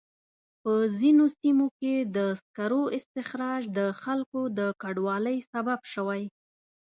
[0.61, 6.23] په ځینو سیمو کې د سکرو استخراج د خلکو د کډوالۍ سبب شوی.